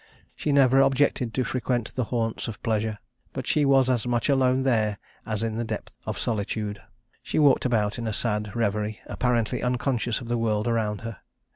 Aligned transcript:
She 0.35 0.51
never 0.51 0.79
objected 0.79 1.31
to 1.35 1.43
frequent 1.43 1.93
the 1.93 2.05
haunts 2.05 2.47
of 2.47 2.63
pleasure, 2.63 2.97
but 3.33 3.45
she 3.45 3.65
was 3.65 3.87
as 3.87 4.07
much 4.07 4.29
alone 4.29 4.63
there 4.63 4.97
as 5.27 5.43
in 5.43 5.57
the 5.59 5.63
depth 5.63 5.99
of 6.07 6.17
solitude. 6.17 6.81
She 7.21 7.37
walked 7.37 7.65
about 7.65 7.99
in 7.99 8.07
a 8.07 8.11
sad 8.13 8.55
reverie, 8.55 8.99
apparently 9.05 9.61
unconscious 9.61 10.19
of 10.19 10.27
the 10.27 10.39
world 10.39 10.67
around 10.67 11.01
her. 11.01 11.19